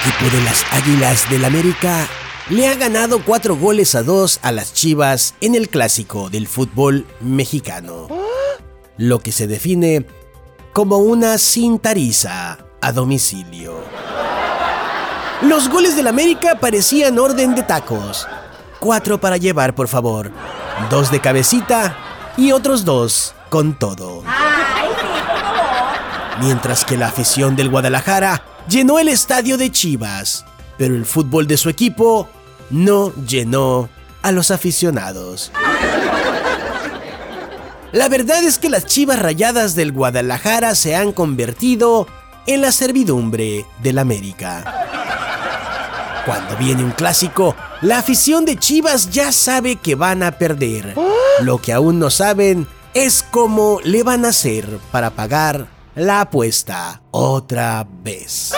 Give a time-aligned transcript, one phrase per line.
[0.00, 2.06] equipo de las Águilas del América
[2.50, 7.06] le ha ganado cuatro goles a dos a las Chivas en el clásico del fútbol
[7.20, 8.08] mexicano,
[8.96, 10.06] lo que se define
[10.72, 13.80] como una cintariza a domicilio.
[15.42, 18.26] Los goles del América parecían orden de tacos.
[18.78, 20.30] Cuatro para llevar, por favor.
[20.90, 21.96] Dos de cabecita
[22.36, 24.22] y otros dos con todo.
[26.40, 30.44] Mientras que la afición del Guadalajara llenó el estadio de Chivas,
[30.78, 32.28] pero el fútbol de su equipo
[32.70, 33.88] no llenó
[34.22, 35.52] a los aficionados.
[37.92, 42.06] La verdad es que las Chivas Rayadas del Guadalajara se han convertido
[42.46, 44.84] en la servidumbre del América.
[46.26, 50.96] Cuando viene un clásico, la afición de Chivas ya sabe que van a perder.
[51.40, 57.02] Lo que aún no saben es cómo le van a hacer para pagar la apuesta
[57.10, 58.52] otra vez.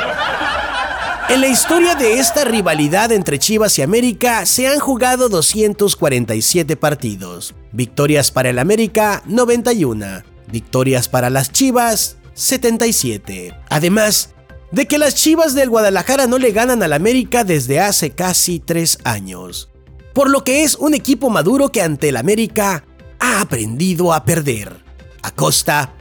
[1.28, 7.54] En la historia de esta rivalidad entre Chivas y América se han jugado 247 partidos.
[7.72, 10.22] Victorias para el América, 91.
[10.50, 13.54] Victorias para las Chivas, 77.
[13.68, 14.30] Además
[14.72, 18.98] de que las Chivas del Guadalajara no le ganan al América desde hace casi tres
[19.04, 19.70] años.
[20.12, 22.84] Por lo que es un equipo maduro que ante el América
[23.20, 24.82] ha aprendido a perder,
[25.22, 25.94] a costa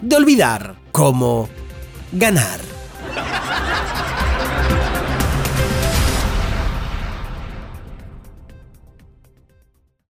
[0.00, 1.48] de olvidar cómo
[2.12, 2.77] ganar.